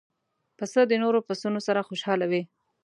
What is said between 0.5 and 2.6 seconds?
پسه د نور پسونو سره خوشاله وي.